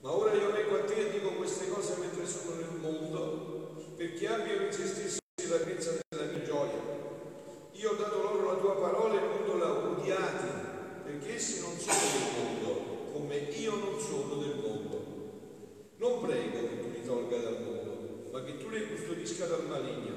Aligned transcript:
Ma 0.00 0.14
ora 0.14 0.32
io 0.32 0.52
vengo 0.52 0.76
a 0.76 0.84
te 0.84 0.94
e 0.94 1.10
dico 1.10 1.32
queste 1.32 1.68
cose 1.68 1.96
mentre 1.98 2.24
sono 2.24 2.54
nel 2.54 2.78
mondo, 2.80 3.74
perché 3.96 4.28
abbiano 4.28 4.66
in 4.66 4.72
se 4.72 4.86
stessi 4.86 5.18
la 5.48 5.56
pienezza 5.56 5.98
della 6.08 6.30
mia 6.30 6.44
gioia. 6.44 6.80
Io 7.72 7.90
ho 7.90 7.94
dato 7.94 8.22
loro 8.22 8.46
la 8.46 8.58
tua 8.60 8.76
parola 8.76 9.14
e 9.14 9.24
il 9.24 9.28
mondo 9.28 9.56
l'ha 9.56 9.72
odiati, 9.72 10.46
perché 11.02 11.34
essi 11.34 11.60
non 11.62 11.76
sono 11.76 11.98
del 11.98 12.44
mondo, 12.44 13.12
come 13.12 13.36
io 13.38 13.74
non 13.74 14.00
sono 14.00 14.34
del 14.36 14.54
mondo. 14.62 15.04
Non 15.96 16.20
prego 16.20 16.68
che 16.68 16.80
tu 16.80 16.90
li 16.90 17.04
tolga 17.04 17.36
dal 17.38 17.60
mondo, 17.60 18.30
ma 18.30 18.44
che 18.44 18.56
tu 18.56 18.68
li 18.68 18.86
custodisca 18.86 19.46
dal 19.46 19.66
maligno. 19.66 20.14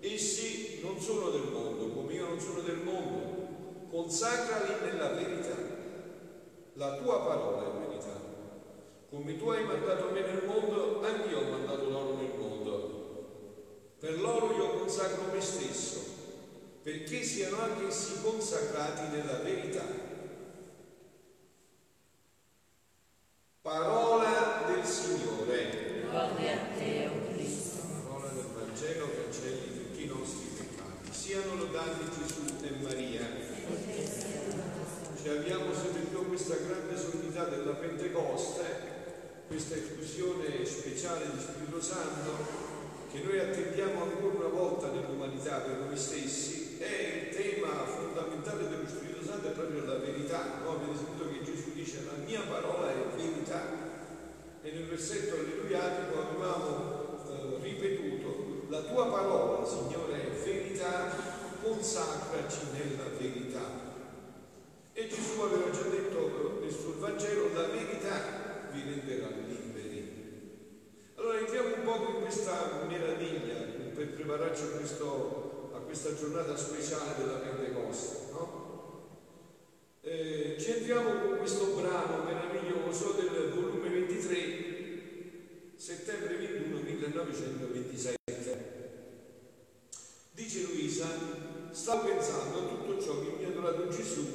Essi 0.00 0.80
non 0.82 0.98
sono 0.98 1.30
del 1.30 1.48
mondo, 1.52 1.90
come 1.90 2.12
io 2.12 2.26
non 2.26 2.40
sono 2.40 2.60
del 2.60 2.78
mondo. 2.78 3.44
Consacrali 3.88 4.84
nella 4.84 5.10
verità. 5.10 5.54
La 6.72 6.96
tua 6.96 7.20
parola 7.20 7.82
è. 7.82 7.85
Come 9.16 9.38
tu 9.38 9.48
hai 9.48 9.64
mandato 9.64 10.10
me 10.10 10.20
nel 10.20 10.42
mondo, 10.44 11.00
anche 11.02 11.30
io 11.30 11.38
ho 11.38 11.50
mandato 11.50 11.88
loro 11.88 12.16
nel 12.16 12.34
mondo. 12.36 13.94
Per 13.98 14.20
loro 14.20 14.54
io 14.54 14.78
consacro 14.78 15.32
me 15.32 15.40
stesso, 15.40 16.00
perché 16.82 17.22
siano 17.22 17.62
anche 17.62 17.86
essi 17.86 18.20
consacrati 18.20 19.16
nella 19.16 19.38
verità. 19.38 19.84
Parola 23.62 24.64
del 24.66 24.84
Signore. 24.84 26.02
Gloria 26.02 26.52
a 26.52 26.76
te, 26.76 27.08
o 27.08 27.32
Cristo. 27.32 27.86
Parola 28.04 28.28
del 28.28 28.44
Vangelo 28.52 29.08
cancelli 29.14 29.88
tutti 29.88 30.04
i 30.04 30.06
nostri 30.08 30.46
peccati. 30.58 31.10
Siano 31.10 31.54
lodati 31.54 32.04
Gesù 32.20 32.44
e 32.62 32.70
Maria. 32.82 33.26
Ci 35.22 35.28
abbiamo 35.30 35.72
sempre 35.72 36.02
più 36.02 36.28
questa 36.28 36.56
grande 36.56 36.98
solennità 36.98 37.44
della 37.44 37.72
Pentecoste 37.72 38.96
questa 39.46 39.76
effusione 39.76 40.64
speciale 40.64 41.30
di 41.32 41.40
Spirito 41.40 41.80
Santo 41.80 42.64
che 43.10 43.22
noi 43.22 43.38
attendiamo 43.38 44.02
ancora 44.02 44.34
una 44.38 44.48
volta 44.48 44.90
nell'umanità 44.90 45.58
per 45.58 45.78
noi 45.86 45.96
stessi 45.96 46.78
è 46.78 47.28
il 47.28 47.36
tema 47.36 47.84
fondamentale 47.86 48.68
dello 48.68 48.88
Spirito 48.88 49.24
Santo 49.24 49.48
è 49.48 49.52
proprio 49.52 49.84
la 49.84 49.98
verità 49.98 50.58
no? 50.62 50.70
avete 50.70 50.96
sentito 50.96 51.30
che 51.30 51.44
Gesù 51.44 51.72
dice 51.74 52.02
la 52.06 52.24
mia 52.24 52.40
parola 52.40 52.90
è 52.90 52.94
verità 53.14 53.62
e 54.62 54.70
nel 54.72 54.86
versetto 54.86 55.36
alleluiatico 55.36 56.20
avevamo 56.20 57.22
eh, 57.30 57.62
ripetuto 57.62 58.66
la 58.68 58.80
tua 58.80 59.06
parola 59.06 59.64
Signore 59.64 60.26
è 60.26 60.44
verità 60.44 61.14
consacraci 61.62 62.66
nella 62.72 63.10
verità 63.16 63.62
e 64.92 65.06
Gesù 65.06 65.40
aveva 65.40 65.70
già 65.70 65.82
detto 65.82 66.58
nel 66.60 66.72
suo 66.72 66.98
Vangelo 66.98 67.54
la 67.54 67.68
verità 67.68 68.46
vi 68.76 68.82
renderà 68.82 69.28
liberi. 69.46 70.34
Allora 71.14 71.38
entriamo 71.38 71.76
un 71.76 71.82
po' 71.82 72.10
in 72.10 72.20
questa 72.22 72.84
meraviglia 72.86 73.54
prepararci 74.26 74.62
a, 74.64 74.78
questo, 74.78 75.70
a 75.72 75.78
questa 75.78 76.12
giornata 76.16 76.56
speciale 76.56 77.14
della 77.16 77.38
Pentecoste. 77.38 78.32
No? 78.32 78.64
Eh, 80.00 80.56
ci 80.58 80.70
entriamo 80.72 81.20
con 81.20 81.38
questo 81.38 81.66
brano 81.66 82.24
meraviglioso 82.24 83.12
del 83.12 83.52
volume 83.54 83.88
23, 83.88 85.74
settembre 85.76 86.36
21 86.38 86.80
1927. 86.80 88.16
Dice 90.32 90.62
Luisa, 90.64 91.06
stavo 91.70 92.08
pensando 92.08 92.58
a 92.58 92.66
tutto 92.66 93.00
ciò 93.00 93.20
che 93.20 93.28
il 93.28 93.36
mio 93.38 93.48
adorato 93.48 93.88
Gesù 93.88 94.26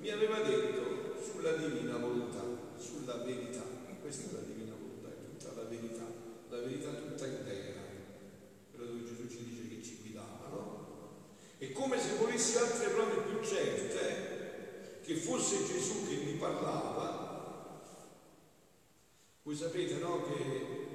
mi 0.00 0.10
aveva 0.10 0.40
detto 0.40 1.16
sulla 1.22 1.52
divina 1.52 1.96
volontà, 1.96 2.44
sulla 2.76 3.24
verità. 3.24 3.64
Questa 4.00 4.30
è 4.30 4.32
la 4.34 4.46
divina 4.46 4.74
volontà, 4.78 5.08
è 5.08 5.38
tutta 5.38 5.60
la 5.60 5.68
verità, 5.68 6.04
la 6.50 6.58
verità 6.58 6.90
tutta 6.90 7.26
intera, 7.26 7.87
ci 9.28 9.44
dice 9.44 9.68
che 9.68 9.82
ci 9.82 9.98
guidava, 10.00 10.48
no? 10.48 10.86
È 11.58 11.72
come 11.72 12.00
se 12.00 12.16
volessi 12.16 12.56
altre 12.56 12.88
prove 12.88 13.22
più 13.22 13.42
certe 13.42 15.00
che 15.02 15.14
fosse 15.14 15.66
Gesù 15.66 16.06
che 16.08 16.16
mi 16.16 16.34
parlava. 16.34 17.82
Voi 19.42 19.56
sapete, 19.56 19.94
no, 19.98 20.22
che 20.24 20.86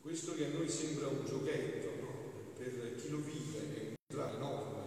questo 0.00 0.34
che 0.34 0.46
a 0.46 0.48
noi 0.48 0.68
sembra 0.68 1.08
un 1.08 1.24
giochetto, 1.24 2.00
no? 2.00 2.52
Per 2.56 2.96
chi 2.96 3.08
lo 3.10 3.18
vive 3.18 3.58
è 3.58 3.86
un 3.88 3.94
tra 4.06 4.34
enorme. 4.34 4.86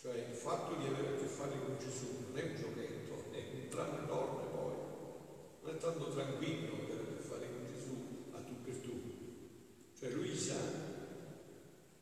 Cioè 0.00 0.26
il 0.30 0.34
fatto 0.34 0.74
di 0.76 0.86
avere 0.86 1.16
a 1.16 1.18
che 1.18 1.26
fare 1.26 1.52
con 1.58 1.76
Gesù 1.78 2.06
non 2.28 2.38
è 2.38 2.42
un 2.42 2.56
giochetto, 2.56 3.32
è 3.32 3.42
un 3.52 3.68
dramma 3.68 4.02
enorme 4.04 4.40
non 5.62 5.74
è 5.74 5.78
tanto 5.78 6.10
tranquillo 6.10 6.74
avere 6.74 7.02
a 7.02 7.16
che 7.16 7.22
fare 7.22 7.46
con 7.50 7.66
Gesù 7.72 7.94
a 8.32 8.38
tu 8.38 8.62
per 8.64 8.76
tu. 8.76 9.00
Cioè 9.98 10.10
Luisa 10.10 10.56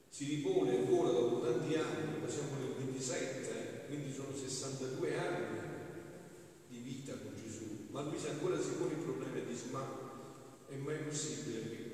si 0.08 0.24
ripone 0.24 0.76
ancora 0.76 1.10
dopo 1.10 1.40
tanti 1.40 1.74
anni, 1.74 2.20
ma 2.20 2.28
siamo 2.28 2.56
nel 2.58 2.74
27, 2.84 3.84
quindi 3.88 4.12
sono 4.12 4.34
62 4.34 5.18
anni 5.18 5.58
di 6.68 6.78
vita 6.78 7.12
con 7.14 7.34
Luisa 8.18 8.30
ancora 8.32 8.60
si 8.60 8.70
pone 8.70 8.94
il 8.94 8.98
problema 8.98 9.36
e 9.36 9.46
dice 9.46 9.66
ma 9.70 9.86
è 10.66 10.74
mai 10.74 10.98
possibile 11.04 11.86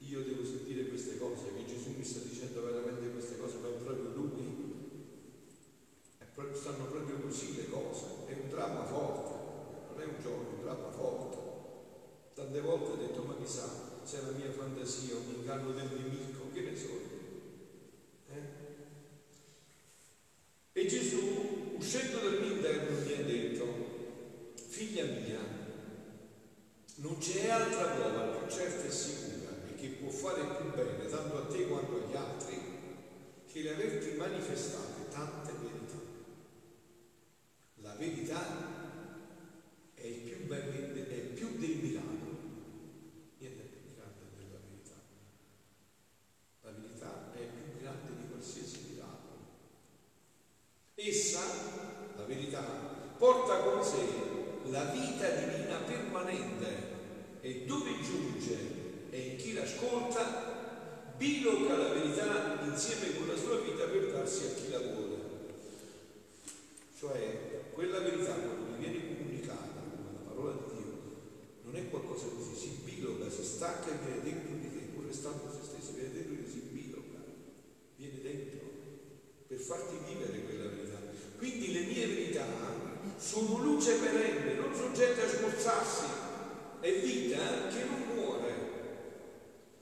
io 0.00 0.22
devo 0.22 0.44
sentire 0.44 0.88
queste 0.88 1.16
cose, 1.16 1.54
che 1.56 1.64
Gesù 1.64 1.94
mi 1.96 2.04
sta 2.04 2.20
dicendo 2.20 2.62
veramente 2.62 3.10
queste 3.10 3.38
cose, 3.38 3.56
ma 3.62 3.68
è 3.68 3.82
proprio 3.82 4.10
Lui? 4.14 4.62
stanno 6.52 6.84
proprio 6.84 7.18
così 7.18 7.56
le 7.56 7.68
cose, 7.68 8.04
è 8.26 8.32
un 8.32 8.48
dramma 8.48 8.84
forte 8.84 9.42
non 9.92 10.00
è 10.00 10.04
un 10.04 10.20
gioco, 10.20 10.50
è 10.50 10.54
un 10.54 10.62
dramma 10.62 10.90
forte. 10.90 11.38
Tante 12.34 12.60
volte 12.60 12.90
ho 12.90 12.96
detto, 12.96 13.22
ma 13.22 13.36
chissà, 13.36 13.68
se 14.02 14.18
è 14.18 14.22
la 14.22 14.32
mia 14.32 14.50
fantasia, 14.50 15.16
un 15.16 15.34
inganno 15.36 15.72
del 15.72 15.88
nemico, 15.90 16.50
che 16.52 16.60
ne 16.60 16.76
so 16.76 17.00
eh? 18.32 18.42
E 20.72 20.86
Gesù, 20.86 21.76
uscendo 21.76 22.18
dal 22.18 22.40
mio 22.40 22.54
interno, 22.54 23.04
mi 23.04 23.12
ha 23.12 23.22
detto, 23.22 23.64
figlia 24.54 25.04
mia, 25.04 25.54
non 26.96 27.18
c'è 27.18 27.48
altra 27.48 27.84
prova 27.84 28.36
più 28.36 28.48
certa 28.48 28.86
e 28.86 28.90
sicura 28.90 29.50
e 29.68 29.74
che 29.76 29.88
può 29.88 30.10
fare 30.10 30.42
più 30.42 30.70
bene 30.74 31.08
tanto 31.08 31.36
a 31.36 31.46
te 31.46 31.66
quanto 31.66 32.04
agli 32.04 32.16
altri 32.16 32.60
che 33.64 33.70
l'averti 33.70 34.16
manifestate 34.18 35.08
tante 35.10 35.52
verità. 35.52 35.96
La 37.76 37.94
verità 37.94 38.42
è 39.94 40.04
il 40.04 40.20
più, 40.20 40.46
ben, 40.46 41.06
è 41.08 41.20
più 41.32 41.56
del 41.56 41.76
miracolo. 41.76 42.36
Niente 43.38 43.62
è 43.62 43.66
più 43.66 43.94
grande 43.96 44.36
della 44.36 44.58
verità. 44.60 45.00
La 46.60 46.70
verità 46.72 47.32
è 47.32 47.38
più 47.38 47.80
grande 47.80 48.16
di 48.20 48.28
qualsiasi 48.28 48.78
miracolo. 48.90 49.38
Essa, 50.96 51.40
la 52.16 52.24
verità, 52.24 52.60
porta 53.16 53.60
con 53.60 53.82
sé 53.82 54.32
la 54.66 54.84
vita 54.92 55.28
divina 55.30 55.76
permanente 55.78 56.92
e 57.40 57.64
dove 57.64 58.00
giunge 58.02 58.56
e 59.10 59.20
in 59.20 59.36
chi 59.36 59.52
l'ascolta 59.54 60.54
biloca 61.16 61.76
la 61.76 61.92
verità 61.92 62.60
insieme 62.64 63.16
con 63.16 63.28
la 63.28 63.36
sua 63.36 63.60
vita 63.60 63.84
per 63.84 64.10
darsi 64.10 64.44
a 64.44 64.54
chi 64.54 64.70
la 64.70 64.80
vuole. 64.80 65.22
Cioè, 66.98 67.70
quella 67.72 68.00
verità 68.00 68.32
quando 68.32 68.72
mi 68.72 68.78
viene 68.78 69.16
comunicata 69.16 69.82
parola 70.26 70.52
di 70.52 70.74
Dio 70.74 70.92
non 71.64 71.76
è 71.76 71.88
qualcosa 71.88 72.26
così, 72.34 72.54
si 72.56 72.80
biloga, 72.84 73.30
si 73.30 73.44
stacca 73.44 73.90
e 73.90 74.04
viene 74.04 74.22
dentro 74.22 74.56
di 74.56 74.70
te, 74.70 74.84
pur 74.94 75.06
restando 75.06 75.50
se 75.50 75.62
stesso, 75.62 75.92
viene 75.92 76.12
dentro 76.12 76.34
di 76.34 76.42
te, 76.42 76.50
si 76.50 76.60
biloga, 76.72 77.22
viene 77.96 78.20
dentro 78.22 78.60
per 79.46 79.58
farti 79.58 79.96
vivere 80.08 80.42
quella 80.42 80.68
verità. 80.68 80.98
Quindi 81.36 81.72
le 81.72 81.80
mie 81.80 82.06
verità 82.06 82.46
sono 83.34 83.58
luce 83.58 83.94
perenne, 83.94 84.54
non 84.54 84.72
soggette 84.72 85.24
a 85.24 85.28
smorzarsi, 85.28 86.04
è 86.78 87.00
vita 87.00 87.66
che 87.66 87.84
non 87.84 88.14
muore. 88.14 88.52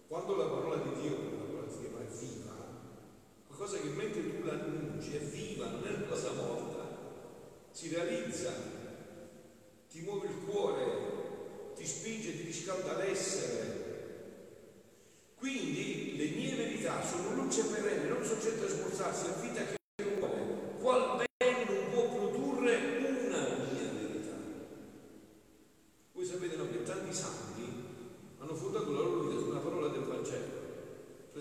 Quando 0.08 0.36
la 0.36 0.46
parola 0.46 0.76
di 0.76 1.02
Dio, 1.02 1.10
la 1.10 1.44
parola 1.44 1.66
di 1.66 1.78
Dio 1.78 1.98
è 1.98 2.16
viva, 2.18 2.54
qualcosa 3.46 3.76
che 3.76 3.88
mentre 3.88 4.22
tu 4.22 4.46
l'annunci 4.46 5.16
è 5.16 5.18
viva, 5.18 5.66
non 5.66 5.82
è 5.84 5.94
una 5.94 6.06
cosa 6.06 6.32
morta, 6.32 6.80
si 7.72 7.94
realizza 7.94 8.71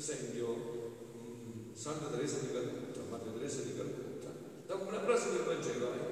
per 0.01 0.15
esempio 0.15 0.47
mm, 0.49 1.73
Santa 1.75 2.07
Teresa 2.07 2.39
di 2.39 2.51
Calcutta, 2.51 3.01
Madre 3.07 3.33
Teresa 3.33 3.61
di 3.61 3.75
Calcutta, 3.75 4.33
da 4.65 4.73
una 4.73 4.99
frase 4.99 5.29
del 5.29 5.43
Vangelo 5.43 5.93
eh, 5.93 6.10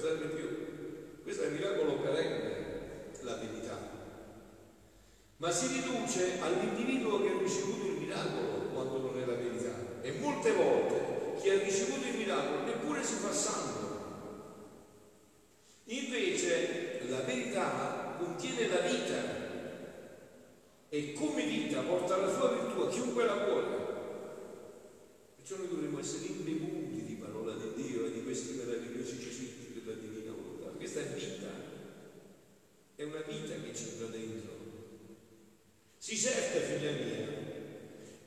sempre 0.00 0.28
più. 0.28 1.22
Questo 1.22 1.42
è 1.42 1.46
il 1.46 1.52
miracolo 1.52 2.00
che 2.00 2.10
rende 2.10 3.10
la 3.20 3.36
verità. 3.36 3.78
Ma 5.36 5.50
si 5.50 5.66
riduce 5.68 6.40
all'individuo 6.40 7.22
che 7.22 7.28
ha 7.30 7.38
ricevuto 7.38 7.86
il 7.86 7.98
miracolo 7.98 8.68
quando 8.72 8.98
non 8.98 9.18
è 9.20 9.24
la 9.24 9.34
verità. 9.34 9.74
E 10.02 10.12
molte 10.18 10.52
volte 10.52 11.38
chi 11.40 11.50
ha 11.50 11.58
ricevuto 11.58 12.06
il 12.06 12.16
miracolo 12.16 12.64
neppure 12.64 13.02
si 13.02 13.14
fa 13.14 13.32
santo. 13.32 13.78
Invece 15.84 17.00
la 17.08 17.20
verità 17.20 18.16
contiene 18.18 18.68
la 18.68 18.80
vita 18.80 19.38
e 20.88 21.12
come 21.12 21.44
vita 21.44 21.80
porta 21.82 22.16
la 22.16 22.32
sua 22.32 22.52
virtù 22.52 22.80
a 22.80 22.88
chiunque 22.88 23.24
la 23.24 23.44
vuole. 23.44 23.66
Perciò 25.36 25.56
noi 25.56 25.68
dovremmo 25.68 25.98
essere 26.00 26.26
impegni 26.26 26.59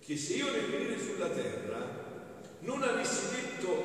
che 0.06 0.18
se 0.18 0.34
io 0.34 0.52
nel 0.52 0.70
venire 0.70 1.00
sulla 1.00 1.30
terra 1.30 1.80
non 2.60 2.84
avessi 2.84 3.30
detto 3.32 3.83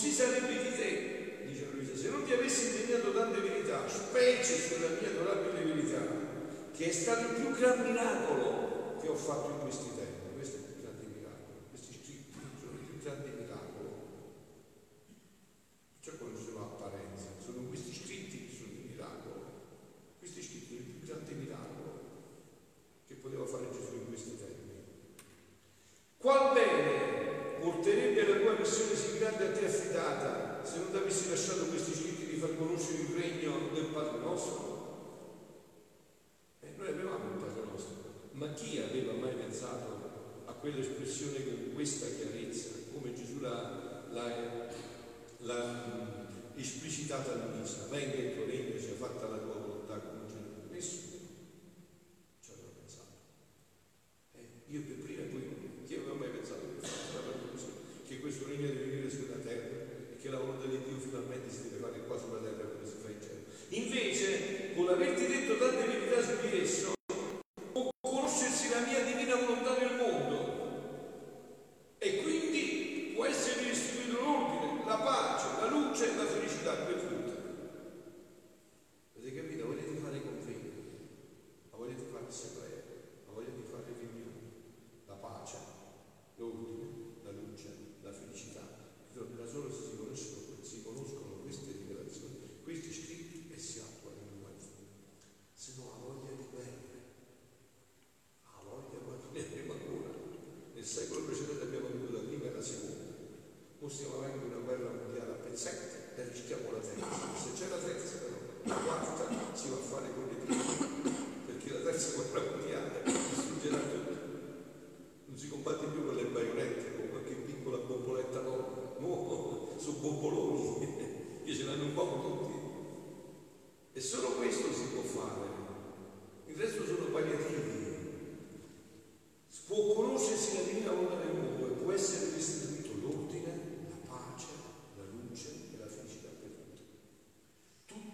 Pues 0.00 0.16
sí 0.16 0.37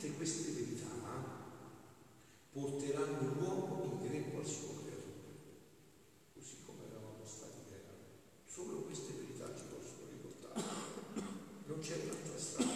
Tutte 0.05 0.17
queste 0.17 0.51
verità 0.53 0.85
porteranno 2.53 3.37
l'uomo 3.39 3.85
in 3.85 4.07
greco 4.07 4.39
al 4.39 4.47
suo 4.47 4.85
creatore, 4.85 5.33
così 6.35 6.57
come 6.67 6.85
eravamo 6.91 7.25
stati 7.25 7.65
creati. 7.67 8.13
Solo 8.45 8.83
queste 8.83 9.15
verità 9.17 9.47
ci 9.57 9.65
possono 9.65 10.13
riportare. 10.13 10.61
Non 11.65 11.79
c'è 11.81 11.97
un'altra 12.05 12.37
strada. 12.37 12.73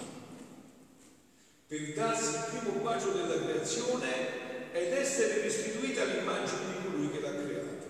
Per 1.67 1.93
darsi 1.93 2.35
il 2.35 2.45
primo 2.49 2.81
bacio 2.83 3.13
della 3.13 3.39
creazione 3.45 4.73
ed 4.73 4.93
essere 4.95 5.43
restituita 5.43 6.05
all'immagine 6.05 6.81
di 6.81 6.89
colui 6.89 7.11
che 7.11 7.21
l'ha 7.21 7.35
creata. 7.35 7.89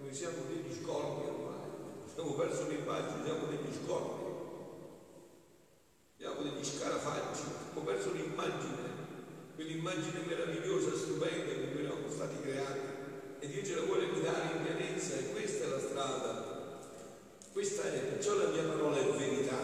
Noi 0.00 0.14
siamo 0.14 0.44
degli 0.48 0.72
scorpi 0.72 1.28
ormai, 1.28 1.60
abbiamo 2.08 2.32
perso 2.32 2.66
l'immagine, 2.68 3.22
siamo 3.22 3.46
degli 3.48 3.84
scorpi, 3.84 4.16
siamo 6.16 6.42
degli 6.42 6.64
scarafaggi, 6.64 7.42
abbiamo 7.68 7.86
perso 7.86 8.12
l'immagine, 8.12 8.88
quell'immagine 9.88 10.26
meravigliosa, 10.26 10.94
stupenda 10.94 11.54
con 11.54 11.72
cui 11.72 11.84
eravamo 11.84 12.10
stati 12.10 12.40
creati 12.42 12.80
e 13.40 13.48
Dio 13.48 13.64
ce 13.64 13.74
la 13.76 13.82
vuole 13.82 14.12
ridare 14.12 14.56
in 14.56 14.64
pienezza 14.64 15.14
e 15.16 15.32
questa 15.32 15.64
è 15.64 15.68
la 15.68 15.80
strada. 15.80 16.56
Questa 17.52 17.82
è, 17.90 17.98
perciò 17.98 18.36
la 18.36 18.50
mia 18.50 18.64
parola 18.64 18.98
è 18.98 19.04
verità. 19.04 19.56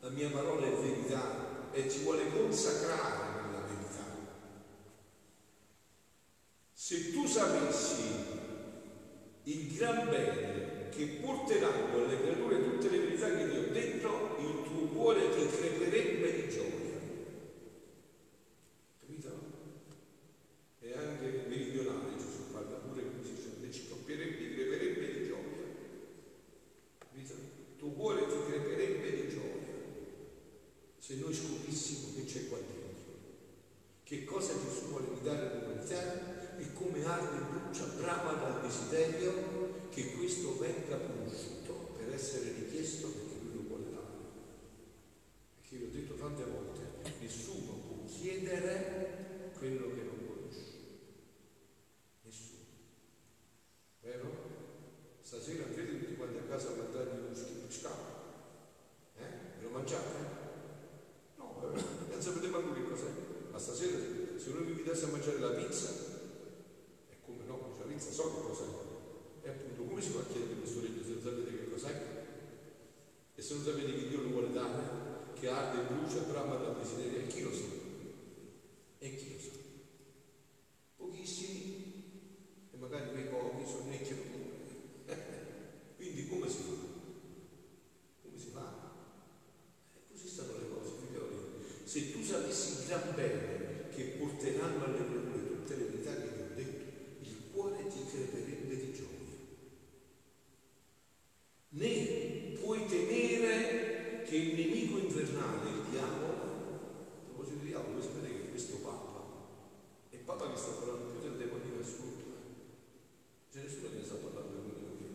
La 0.00 0.08
mia 0.10 0.30
parola 0.30 0.66
è 0.66 0.70
verità 0.70 1.72
e 1.72 1.90
ci 1.90 2.02
vuole 2.02 2.30
consacrare 2.30 3.42
nella 3.42 3.64
verità. 3.66 4.04
Se 6.72 7.12
tu 7.12 7.26
sapessi 7.26 8.02
il 9.44 9.76
gran 9.76 10.08
bene 10.08 10.88
che 10.90 11.06
porteranno 11.20 12.04
alle 12.04 12.20
creature 12.20 12.62
tutte 12.62 12.88
le 12.88 12.98
verità 12.98 13.34
che 13.34 13.50
ti 13.50 13.56
ho 13.56 13.72
detto, 13.72 14.36
il 14.38 14.62
tuo 14.62 14.86
cuore 14.86 15.30
ti 15.34 15.46
creperebbe 15.48 16.43
casa 56.54 56.93
il 92.84 92.90
gran 92.90 93.14
bene 93.14 93.88
che 93.94 94.02
porteranno 94.18 94.84
alle 94.84 94.96
creature 94.96 95.48
tutte 95.48 95.76
le 95.76 95.84
verità 95.84 96.14
che 96.14 96.34
creperebbe 98.14 98.76
di 98.76 98.92
gioia. 98.92 99.08
Né 101.70 102.58
puoi 102.60 102.86
temere 102.86 104.22
che 104.24 104.36
il 104.36 104.54
nemico 104.54 104.98
infernale, 104.98 105.70
il 105.70 105.90
diavolo, 105.90 106.32
a 106.32 107.24
proposito 107.24 107.56
di 107.58 107.66
diavolo, 107.66 107.94
voi 107.94 108.02
sapete 108.02 108.28
che 108.28 108.50
questo 108.50 108.76
Papa 108.76 109.24
è 110.10 110.16
Papa 110.16 110.50
che 110.52 110.56
sta 110.56 110.70
parlando 110.72 111.10
più 111.10 111.20
del 111.20 111.38
demonio 111.38 111.76
che 111.76 111.82
ascolta. 111.82 112.22
C'è 113.50 113.62
nessuno 113.62 113.88
che 113.90 113.96
ne 113.96 114.04
sta 114.04 114.14
parlando 114.14 114.62
di 114.62 114.80
lui. 114.80 115.12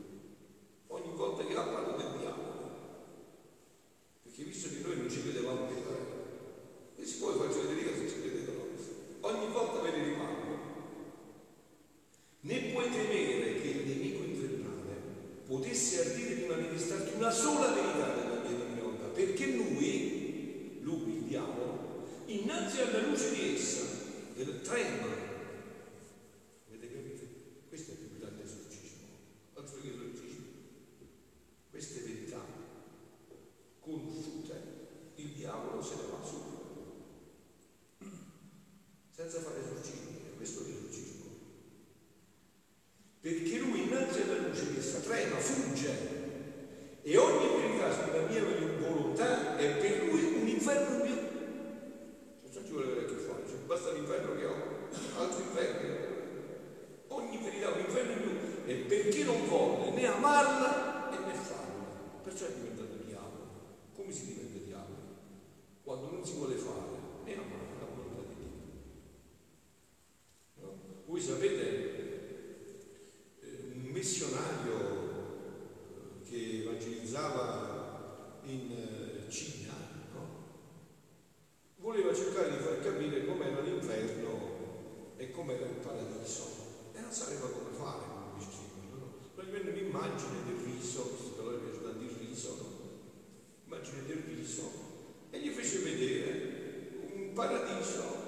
Ogni 0.88 1.16
volta 1.16 1.46
che 1.46 1.56
ha 1.56 1.64
parlato 1.64 1.98
del 1.98 2.20
diavolo, 2.20 2.70
perché 4.24 4.44
visto 4.44 4.70
che 4.70 4.82
noi 4.84 4.98
non 4.98 5.10
ci 5.10 5.22
credevamo 5.22 5.68
che 5.68 5.80
e 7.00 7.06
si 7.06 7.18
può 7.18 7.32
faccio 7.32 7.66
vedere 7.66 7.96
se 7.96 8.10
ci 8.10 8.20
credete 8.20 8.52
noi. 8.52 8.68
Ogni 9.22 9.52
volta 9.54 9.80
ve 9.82 9.92
ne 9.92 10.04
rimango 10.04 10.50
né 12.42 12.72
puoi 12.72 12.90
temere 12.90 13.62
che 13.62 13.68
il 13.68 13.88
nemico 13.88 14.24
infernale 14.24 14.96
potesse 15.46 16.02
ardire 16.02 16.36
di 16.36 16.46
manifestarti 16.46 17.16
una 17.16 17.32
sola 17.32 17.74
verità 17.74 18.14
della 18.16 18.42
mia 18.42 18.58
divina 18.58 18.82
volontà, 18.82 19.06
perché 19.08 19.46
lui, 19.48 20.80
lui, 20.82 21.16
il 21.16 21.24
diavolo, 21.24 22.08
innanzi 22.26 22.82
alla 22.82 23.08
luce 23.08 23.34
di 23.34 23.56
essa, 23.56 23.88
trema. 24.62 25.08
Avete 26.68 26.94
capito? 26.94 27.24
Questo 27.68 27.92
è 27.92 27.94
il 27.96 28.00
più 28.00 28.20
grande 28.20 28.44
esorcismo, 28.44 29.08
altro 29.56 29.82
che 29.82 29.90
esorcismo. 29.90 30.46
Queste 31.70 32.00
verità 32.02 32.46
conosciute, 33.80 34.62
il 35.16 35.34
diavolo 35.50 35.82
se 35.82 35.96
ne 35.96 36.02
va 36.12 36.26
subito, 36.26 36.68
senza 39.10 39.40
fare 39.40 39.60
esorcismo, 39.64 40.10
è 40.32 40.38
questo 40.38 40.62
l'esorcismo 40.62 41.10
perché 43.22 43.58
lui 43.58 43.84
innanzi 43.84 44.22
alla 44.22 44.48
luce 44.48 44.74
che 44.74 44.82
sta 44.82 45.00
trema, 45.00 45.36
fugge 45.36 46.18
e 47.02 47.18
ogni 47.18 47.48
verità 47.62 47.92
sulla 47.92 48.26
mia 48.28 48.44
volontà 48.80 49.58
è 49.58 49.76
per 49.76 50.06
lui 50.06 50.42
un 50.42 50.48
inferno 50.48 50.96
in 50.96 51.12
più. 51.12 51.16
Non 52.54 52.66
ci 52.66 52.72
vuole 52.72 52.86
avere 52.86 53.06
a 53.06 53.10
che 53.10 53.16
fare, 53.16 53.44
cioè, 53.46 53.58
basta 53.66 53.92
l'inferno 53.92 54.36
che 54.36 54.46
ho, 54.46 54.56
altri 55.18 55.44
inferni. 55.44 56.08
Ogni 57.08 57.38
verità 57.44 57.72
un 57.72 57.80
inferno 57.80 58.12
in 58.12 58.20
più 58.20 58.72
e 58.72 58.76
perché 58.88 59.24
non 59.26 59.46
vuole 59.48 59.92
né 59.92 60.06
amarla 60.06 61.12
e 61.12 61.26
né 61.26 61.34
farla. 61.34 61.86
Perciò 62.24 62.46
è 62.46 62.54
diventato 62.54 63.04
diavolo. 63.06 63.50
Come 63.96 64.14
si 64.14 64.28
diventa 64.28 64.64
diavolo? 64.66 64.98
Quando 65.84 66.10
non 66.10 66.26
si 66.26 66.36
vuole 66.36 66.56
fare 66.56 66.98
né 67.26 67.34
amare 67.34 67.76
la 67.80 67.86
volontà 67.94 68.22
di 68.30 68.36
Dio. 68.36 68.52
No? 70.64 70.74
Voi 71.06 71.20
sapete 71.20 72.00
missionario 74.00 75.08
che 76.24 76.62
evangelizzava 76.62 78.40
in 78.44 78.72
eh, 78.72 79.30
Cina, 79.30 79.74
no? 80.14 80.28
Voleva 82.10 82.14
cercare 82.14 82.50
di 82.50 82.58
far 82.58 82.82
capire 82.82 83.26
com'era 83.26 83.62
l'inferno 83.62 85.14
e 85.18 85.32
com'era 85.32 85.66
il 85.66 85.76
paradiso 85.76 86.48
e 86.94 87.00
non 87.00 87.12
sapeva 87.12 87.48
come 87.48 87.76
fare 87.78 88.02
come 88.08 88.38
distinguerlo. 88.38 88.98
No? 88.98 89.14
Poi 89.36 89.46
venne 89.46 89.70
un'immagine 89.70 90.44
del 90.46 90.66
riso, 90.66 91.18
visto 91.20 91.50
che 91.50 91.58
piace 91.58 91.84
tanto 91.84 92.04
il 92.04 92.18
riso, 92.20 92.56
no? 92.58 92.68
immagine 93.66 94.06
del 94.08 94.24
riso, 94.26 94.72
e 95.30 95.40
gli 95.40 95.50
fece 95.50 95.80
vedere 95.80 96.58
un 97.14 97.34
paradiso 97.34 98.19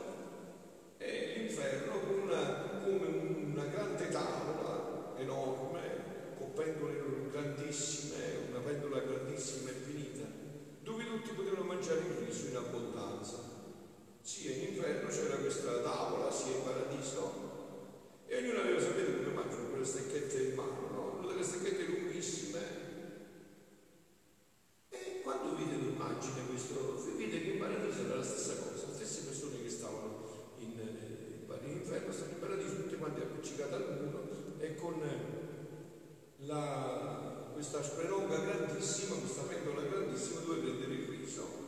appiccicata 33.41 33.75
al 33.75 33.98
muro 34.00 34.27
e 34.60 34.75
con 34.75 35.01
eh, 35.01 36.45
la, 36.45 37.50
questa 37.53 37.81
speronga 37.81 38.38
grandissima, 38.38 39.15
questa 39.15 39.41
pentola 39.41 39.81
grandissima 39.81 40.41
dove 40.41 40.60
prendere 40.60 40.93
il 40.93 41.07
riso. 41.07 41.61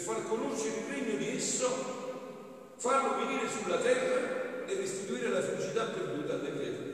far 0.00 0.26
conoscere 0.26 0.80
il 0.80 0.86
regno 0.86 1.16
di 1.16 1.28
esso, 1.36 2.74
farlo 2.76 3.24
venire 3.24 3.48
sulla 3.48 3.78
terra 3.78 4.64
e 4.66 4.74
restituire 4.74 5.28
la 5.28 5.42
felicità 5.42 5.84
perduta 5.86 6.34
all'Evangelo. 6.34 6.88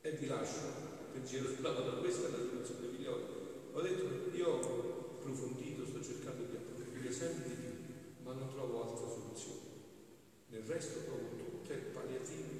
E 0.00 0.10
vi 0.12 0.26
lascio 0.26 0.56
il 0.56 1.12
pensiero 1.12 1.48
sulla 1.48 1.70
da 1.70 2.00
questa 2.00 2.28
è 2.28 2.30
la 2.30 2.38
situazione 2.38 2.86
migliore. 2.92 3.22
Ho 3.72 3.80
detto, 3.80 4.36
io 4.36 4.46
ho 4.48 5.18
approfondito, 5.18 5.86
sto 5.86 6.02
cercando 6.02 6.44
di 6.44 6.56
approfondire 6.56 7.12
sempre 7.12 7.48
di 7.48 7.54
più, 7.54 8.24
ma 8.24 8.32
non 8.32 8.48
trovo 8.48 8.88
altra 8.88 9.08
soluzione. 9.08 9.66
Nel 10.48 10.62
resto 10.62 11.00
trovo 11.04 11.28
tutte 11.36 11.74
palliative 11.92 12.57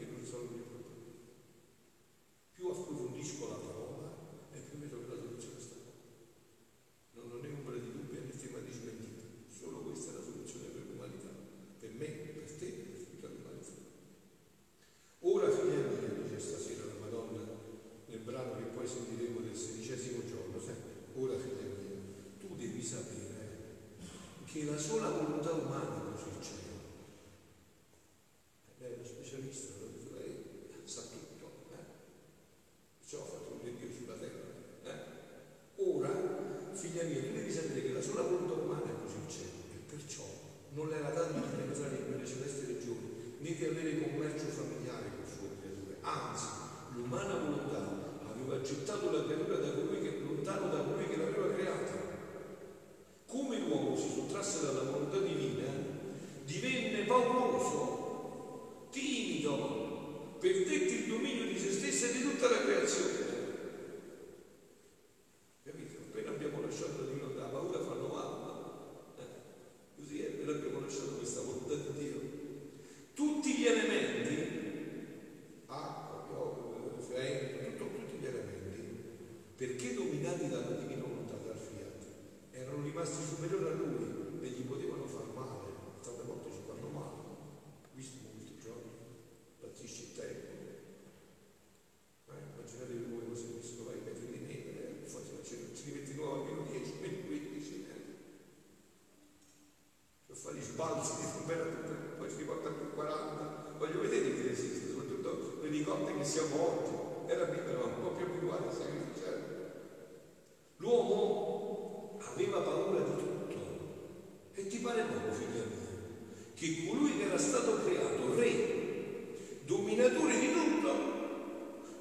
sola 24.79 25.09
volontà 25.09 25.51
umana. 25.51 25.98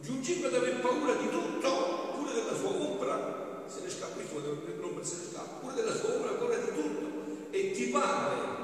di 0.08 0.48
ad 0.48 0.54
aver 0.54 0.80
paura 0.80 1.16
di 1.16 1.30
tutto, 1.30 2.14
pure 2.16 2.32
della 2.32 2.56
sua 2.56 2.70
ombra, 2.70 3.66
se 3.68 3.82
ne 3.84 3.90
scappa, 3.90 4.22
questo 4.22 4.40
non 4.80 5.04
se 5.04 5.16
ne 5.18 5.24
scappa, 5.34 5.60
pure 5.60 5.74
della 5.74 5.94
sua 5.94 6.14
ombra, 6.16 6.32
paura 6.32 6.56
di 6.56 6.72
tutto, 6.74 7.52
e 7.52 7.72
ti 7.72 7.88
parla 7.88 8.56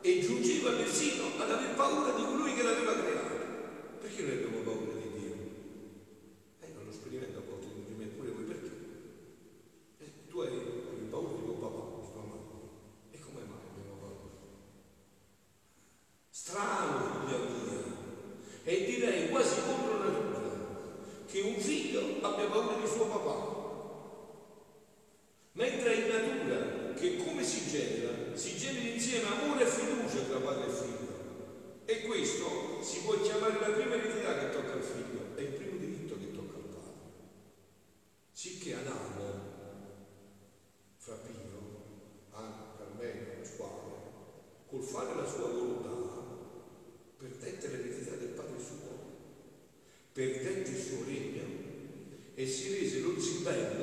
e 0.00 0.20
giungeva 0.20 0.70
persino 0.70 1.24
ad 1.38 1.50
aver 1.50 1.74
paura 1.74 2.12
di 2.12 2.24
colui 2.24 2.54
che 2.54 2.62
l'aveva 2.62 2.92
creato. 2.92 3.15
Adamo, 38.72 39.54
fra 40.96 41.14
Anano, 41.14 41.84
anche 42.30 42.58
a 42.58 42.76
Carmelo, 42.78 43.38
Pasquale, 43.38 43.92
col 44.66 44.82
fare 44.82 45.14
la 45.14 45.26
sua 45.26 45.48
volontà, 45.48 45.90
perdette 47.16 47.68
l'eredità 47.68 48.16
del 48.16 48.28
Padre 48.30 48.58
suo, 48.60 48.98
perdette 50.12 50.70
il 50.70 50.76
suo 50.76 51.04
regno 51.04 51.44
e 52.34 52.46
si 52.46 52.78
rese 52.78 53.00
lo 53.00 53.20
zimbello 53.20 53.75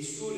Cristo 0.00 0.29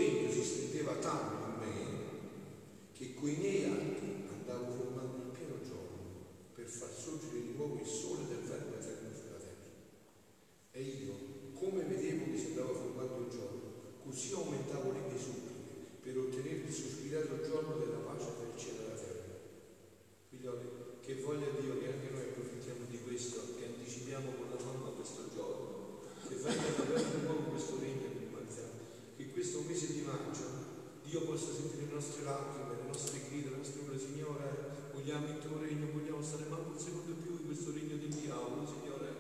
Dio 31.13 31.29
possa 31.29 31.53
sentire 31.53 31.85
le 31.85 31.93
nostre 31.93 32.25
lacrime, 32.25 32.73
le 32.73 32.89
nostre 32.89 33.21
grida, 33.29 33.51
le 33.51 33.61
nostre 33.61 33.85
ore, 33.85 33.99
Signore, 34.01 34.49
vogliamo 34.97 35.29
il 35.29 35.45
tuo 35.45 35.61
regno, 35.61 35.93
vogliamo 35.93 36.23
stare 36.25 36.49
manco 36.49 36.73
un 36.73 36.79
secondo 36.81 37.13
più 37.21 37.37
in 37.37 37.45
questo 37.45 37.69
regno 37.77 38.01
del 38.01 38.09
diavolo, 38.09 38.65
Signore. 38.65 39.13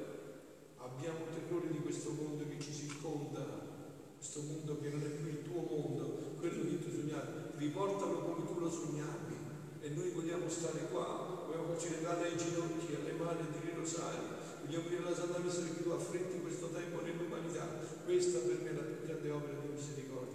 Abbiamo 0.80 1.28
terrore 1.28 1.68
di 1.68 1.84
questo 1.84 2.16
mondo 2.16 2.48
che 2.48 2.56
ci 2.64 2.72
circonda, 2.72 3.44
questo 4.16 4.40
mondo 4.40 4.80
che 4.80 4.88
non 4.88 5.04
è 5.04 5.10
più 5.20 5.36
il 5.36 5.42
tuo 5.44 5.60
mondo, 5.68 6.32
quello 6.40 6.64
che 6.64 6.80
tu 6.80 6.88
sognavi, 6.96 7.60
riportalo 7.60 8.24
come 8.24 8.46
tu 8.46 8.58
lo 8.58 8.70
sognavi. 8.70 9.36
E 9.84 9.88
noi 9.90 10.16
vogliamo 10.16 10.48
stare 10.48 10.88
qua, 10.88 11.44
vogliamo 11.44 11.76
farci 11.76 11.90
legare 11.90 12.24
ai 12.24 12.38
ginocchi, 12.38 12.96
alle 12.96 13.12
mani, 13.20 13.44
a 13.44 13.52
dire 13.52 13.76
rosario, 13.76 14.64
vogliamo 14.64 14.88
dire 14.88 15.04
la 15.04 15.14
Santa 15.14 15.40
Messa 15.40 15.60
che 15.60 15.82
tu 15.82 15.90
affretti 15.90 16.40
questo 16.40 16.72
tempo 16.72 17.02
nell'umanità. 17.02 17.68
Questa 18.06 18.38
per 18.38 18.62
me 18.64 18.70
è 18.70 18.72
la 18.72 18.80
più 18.80 19.04
grande 19.04 19.30
opera 19.30 19.60
di 19.60 19.68
misericordia. 19.76 20.31